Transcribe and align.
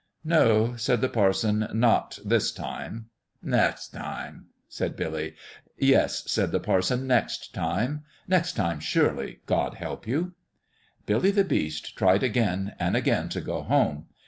"No," 0.39 0.75
said 0.77 0.99
the 0.99 1.09
parson;" 1.09 1.67
not 1.75 2.17
this 2.25 2.51
time."" 2.51 3.09
Nex' 3.53 3.87
time," 3.87 4.47
said 4.67 4.95
Billy." 4.95 5.35
Yes," 5.77 6.23
said 6.25 6.49
the 6.51 6.59
parson;" 6.59 7.05
next 7.07 7.53
time 7.53 8.03
next 8.27 8.53
time, 8.53 8.79
surely, 8.79 9.41
God 9.45 9.75
help 9.75 10.07
you!" 10.07 10.33
Billy 11.05 11.29
the 11.29 11.43
Beast 11.43 11.95
tried 11.95 12.23
again 12.23 12.73
and 12.79 12.95
again 12.97 13.29
to 13.29 13.41
"go 13.41 13.61
home." 13.61 14.07